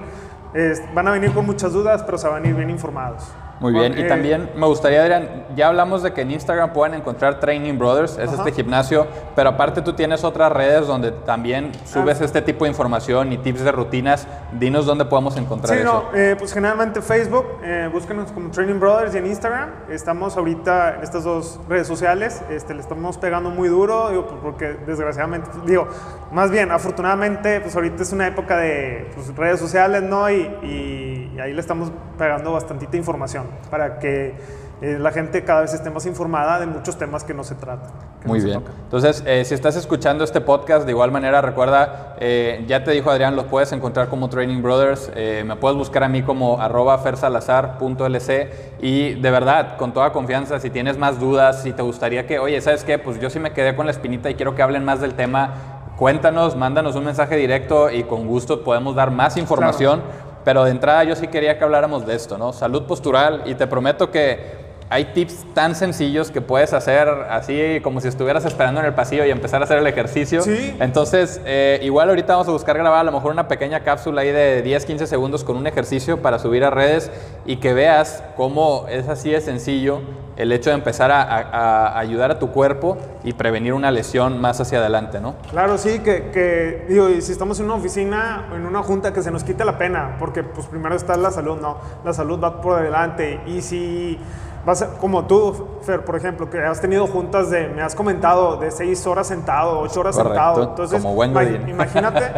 [0.55, 3.23] es- van a venir con muchas dudas, pero se van a ir bien informados.
[3.61, 7.39] Muy bien, y también me gustaría, Adrián, ya hablamos de que en Instagram pueden encontrar
[7.39, 8.37] Training Brothers, es Ajá.
[8.43, 12.25] este gimnasio, pero aparte tú tienes otras redes donde también subes Ah.
[12.25, 14.27] este tipo de información y tips de rutinas.
[14.53, 16.05] Dinos dónde podemos encontrar Sí, eso.
[16.11, 19.69] no, eh, pues generalmente Facebook, eh, búsquenos como Training Brothers y en Instagram.
[19.91, 24.39] Estamos ahorita en estas dos redes sociales, este, le estamos pegando muy duro, digo, pues,
[24.41, 25.87] porque desgraciadamente, pues, digo,
[26.31, 30.27] más bien, afortunadamente, pues ahorita es una época de pues, redes sociales, ¿no?
[30.31, 34.35] Y, y- y ahí le estamos pegando bastantita información para que
[34.81, 37.91] eh, la gente cada vez esté más informada de muchos temas que no se tratan.
[38.25, 38.59] Muy no bien.
[38.59, 38.73] tocan.
[38.83, 43.11] Entonces, eh, si estás escuchando este podcast, de igual manera, recuerda, eh, ya te dijo
[43.11, 45.11] Adrián, los puedes encontrar como Training Brothers.
[45.15, 48.49] eh, me puedes buscar a mí como arroba fersalazar.lc
[48.81, 52.59] y de verdad, con toda confianza, si tienes más dudas, si te gustaría que, oye,
[52.61, 52.97] ¿sabes qué?
[52.97, 55.53] Pues yo sí me quedé con la espinita y quiero que hablen más del tema,
[55.97, 60.01] cuéntanos, mándanos un mensaje directo y con gusto podemos dar más información.
[60.43, 62.53] Pero de entrada yo sí quería que habláramos de esto, ¿no?
[62.53, 68.01] Salud postural y te prometo que hay tips tan sencillos que puedes hacer así como
[68.01, 70.41] si estuvieras esperando en el pasillo y empezar a hacer el ejercicio.
[70.41, 70.75] Sí.
[70.79, 74.31] Entonces, eh, igual ahorita vamos a buscar grabar a lo mejor una pequeña cápsula ahí
[74.31, 77.09] de 10, 15 segundos con un ejercicio para subir a redes
[77.45, 80.01] y que veas cómo es así de sencillo
[80.37, 84.41] el hecho de empezar a, a- a ayudar a tu cuerpo y prevenir una lesión
[84.41, 85.35] más hacia adelante, ¿no?
[85.51, 89.13] Claro, sí, que, que, digo, y si estamos en una oficina o en una junta,
[89.13, 92.39] que se nos quite la pena, porque pues primero está la salud, no, la salud
[92.43, 93.39] va por delante.
[93.45, 94.17] Y si
[94.65, 98.57] vas a- como tú, Fer, por ejemplo, que has tenido juntas de, me has comentado,
[98.57, 101.33] de seis horas sentado, ocho horas Correcto, sentado, entonces, como buen
[101.69, 102.31] imagínate,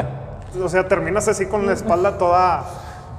[0.64, 2.64] o sea, terminas así con la espalda toda...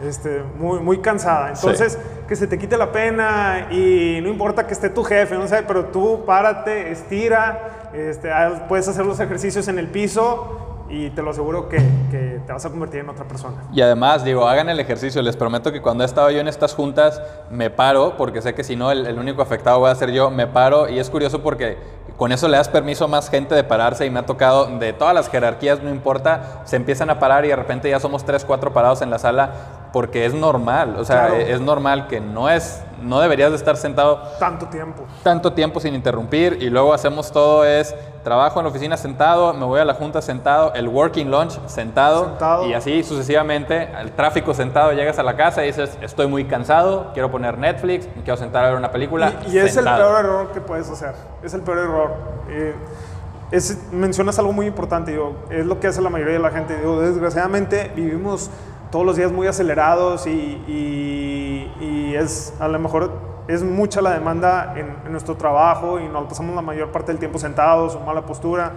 [0.03, 1.51] Este, muy, muy cansada.
[1.51, 5.47] Entonces, que se te quite la pena y no importa que esté tu jefe, no
[5.47, 8.29] sé, pero tú párate, estira, este,
[8.69, 11.78] puedes hacer los ejercicios en el piso y te lo aseguro que,
[12.11, 13.57] que te vas a convertir en otra persona.
[13.72, 15.20] Y además, digo, hagan el ejercicio.
[15.22, 18.62] Les prometo que cuando he estado yo en estas juntas, me paro, porque sé que
[18.62, 20.30] si no, el, único afectado voy a ser yo.
[20.30, 21.78] Me paro y es curioso porque
[22.16, 24.92] con eso le das permiso a más gente de pararse y me ha tocado de
[24.92, 28.44] todas las jerarquías, no importa, se empiezan a parar y de repente ya somos tres,
[28.44, 29.74] cuatro parados en la sala.
[29.94, 31.37] Porque es normal, o sea, Claro.
[31.37, 35.04] es normal que no es, no deberías de estar sentado Tanto tiempo.
[35.22, 39.64] tanto tiempo sin interrumpir y luego hacemos todo es trabajo en la oficina sentado, me
[39.64, 42.66] voy a la junta sentado, el working lunch sentado, Sentado.
[42.66, 47.11] y así sucesivamente, el tráfico sentado, llegas a la casa y dices, estoy muy cansado,
[47.12, 49.33] quiero poner Netflix, me quiero sentar a ver una película.
[49.46, 51.14] Y, y es el peor error que puedes hacer.
[51.44, 52.11] Es el peor error.
[52.48, 52.74] Eh,
[53.52, 56.76] es- mencionas algo muy importante, digo, es lo que hace la mayoría de la gente.
[56.78, 58.50] Digo, desgraciadamente vivimos
[58.94, 60.30] todos los días muy acelerados y,
[60.68, 63.11] y- y es a lo mejor
[63.48, 67.18] es mucha la demanda en, en nuestro trabajo y nos pasamos la mayor parte del
[67.18, 68.70] tiempo sentados o mala postura.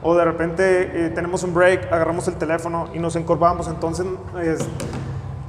[0.00, 3.66] O de repente eh, tenemos un break, agarramos el teléfono y nos encorvamos.
[3.66, 4.06] Entonces,
[4.40, 4.64] es-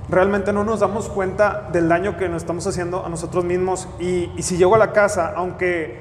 [0.09, 4.31] realmente no nos damos cuenta del daño que nos estamos haciendo a nosotros mismos y,
[4.35, 5.99] y si llego a la casa, aunque,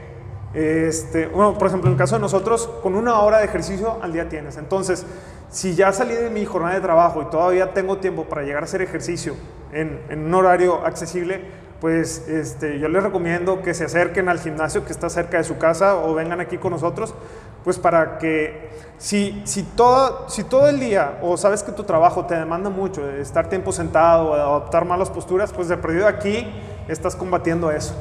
[0.54, 4.14] este, bueno, por ejemplo, en el caso de nosotros, con una hora de ejercicio al
[4.14, 4.56] día tienes.
[4.56, 5.04] Entonces,
[5.54, 8.66] si ya salí de mi jornada de trabajo y todavía tengo tiempo para llegar a
[8.66, 9.36] hacer ejercicio
[9.70, 11.42] en, un horario accesible,
[11.80, 15.56] pues este, yo les recomiendo que se acerquen al gimnasio que está cerca de su
[15.56, 17.14] casa o vengan aquí con nosotros,
[17.62, 22.26] pues para que si, si, todo, si todo el día o sabes que tu trabajo
[22.26, 26.48] te demanda mucho, estar tiempo sentado o adoptar malas posturas, pues de perdido aquí
[26.88, 27.94] estás combatiendo eso.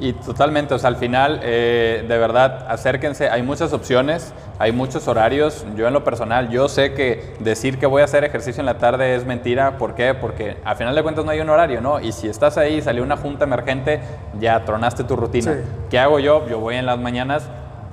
[0.00, 5.08] Y totalmente, o sea, al final, eh, de verdad, acérquense, hay muchas opciones, hay muchos
[5.08, 5.66] horarios.
[5.74, 8.78] Yo en lo personal, yo sé que decir que voy a hacer ejercicio en la
[8.78, 9.76] tarde es mentira.
[9.76, 10.14] ¿Por qué?
[10.14, 11.98] Porque al final de cuentas no hay un horario, ¿no?
[11.98, 14.00] Y si estás ahí, salió una junta emergente,
[14.38, 15.52] ya tronaste tu rutina.
[15.52, 15.58] Sí.
[15.90, 16.46] ¿Qué hago yo?
[16.48, 17.48] Yo voy en las mañanas.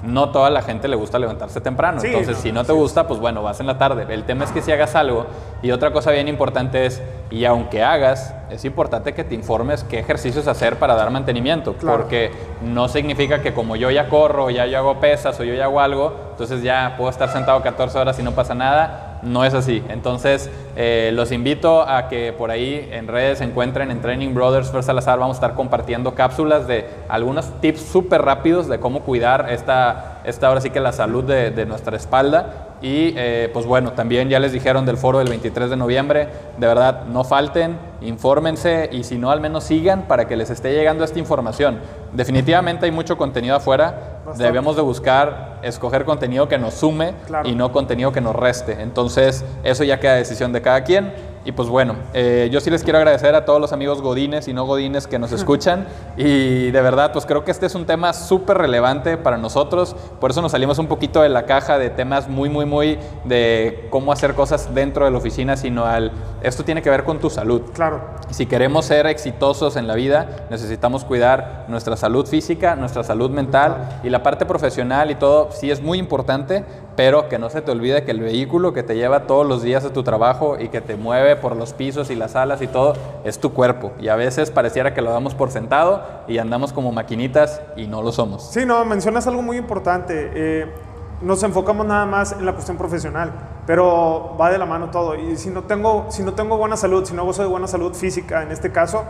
[0.05, 1.99] No toda la gente le gusta levantarse temprano.
[1.99, 4.05] Sí, Entonces, no, si no te gusta, pues bueno, vas en la tarde.
[4.13, 5.25] El tema es que si hagas algo.
[5.61, 9.99] Y otra cosa bien importante es, y aunque hagas, es importante que te informes qué
[9.99, 11.73] ejercicios hacer para dar mantenimiento.
[11.73, 11.97] Claro.
[11.97, 15.65] Porque no significa que como yo ya corro, ya yo hago pesas o yo ya
[15.65, 19.04] hago algo, entonces ya puedo estar sentado 14 horas y no pasa nada.
[19.21, 19.83] No es así.
[19.89, 24.71] Entonces, eh, los invito a que por ahí en redes se encuentren en Training Brothers
[24.71, 25.19] First Salazar.
[25.19, 30.47] Vamos a estar compartiendo cápsulas de algunos tips súper rápidos de cómo cuidar esta, esta
[30.47, 32.75] ahora sí que la salud de, de nuestra espalda.
[32.81, 36.27] Y eh, pues bueno, también ya les dijeron del foro del 23 de noviembre.
[36.57, 40.73] De verdad, no falten, infórmense y si no, al menos sigan para que les esté
[40.73, 41.79] llegando esta información.
[42.13, 44.19] Definitivamente hay mucho contenido afuera.
[44.25, 44.43] Bastante.
[44.43, 47.47] Debemos de buscar, escoger contenido que nos sume Claro.
[47.47, 48.81] y no contenido que nos reste.
[48.81, 51.13] Entonces, eso ya queda decisión de cada quien.
[51.45, 54.53] Y pues bueno, eh, yo sí les quiero agradecer a todos los amigos godines y
[54.53, 55.85] no godines que nos escuchan.
[56.17, 59.95] Y de verdad, pues creo que este es un tema súper relevante para nosotros.
[60.19, 63.87] Por eso nos salimos un poquito de la caja de temas muy, muy, muy de
[63.91, 67.29] cómo hacer cosas dentro de la oficina, sino al, esto tiene que ver con tu
[67.29, 67.61] salud.
[67.73, 68.01] Claro.
[68.31, 73.99] Si queremos ser exitosos en la vida, necesitamos cuidar nuestra salud física, nuestra salud mental
[74.03, 77.71] y la parte profesional y todo, sí es muy importante, pero que no se te
[77.71, 80.81] olvide que el vehículo que te lleva todos los días a tu trabajo y que
[80.81, 83.91] te mueve por los pisos y las salas y todo, es tu cuerpo.
[83.99, 88.01] Y a veces pareciera que lo damos por sentado y andamos como maquinitas y no
[88.01, 88.49] lo somos.
[88.51, 90.31] Sí, no, mencionas algo muy importante.
[90.33, 90.73] Eh,
[91.21, 93.31] nos enfocamos nada más en la cuestión profesional,
[93.65, 95.15] pero va de la mano todo.
[95.15, 97.93] Y si no tengo, si no tengo buena salud, si no gozo de buena salud
[97.93, 99.03] física en este caso,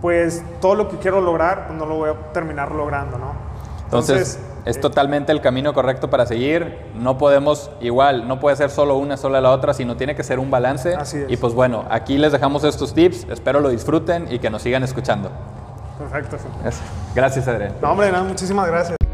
[0.00, 3.32] pues todo lo que quiero lograr, pues no lo voy a terminar logrando, ¿no?
[3.84, 6.76] Entonces, es eh, totalmente el camino correcto para seguir.
[6.94, 10.38] No podemos, igual, no puede ser solo una, sola la otra, sino tiene que ser
[10.38, 10.94] un balance.
[10.94, 11.30] Así es.
[11.30, 13.28] Y pues bueno, aquí les dejamos estos tips.
[13.30, 15.30] Espero lo disfruten y que nos sigan escuchando.
[15.98, 16.36] Perfecto.
[17.14, 17.74] Gracias, Adrián.
[17.80, 19.05] No, hombre, nada, muchísimas gracias.